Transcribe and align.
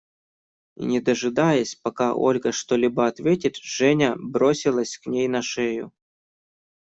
И, 0.77 0.83
не 0.85 0.99
дожидаясь, 0.99 1.75
пока 1.75 2.15
Ольга 2.15 2.51
что-либо 2.51 3.05
ответит, 3.05 3.57
Женя 3.57 4.15
бросилась 4.17 4.97
к 4.97 5.05
ней 5.05 5.27
на 5.27 5.43
шею. 5.43 5.93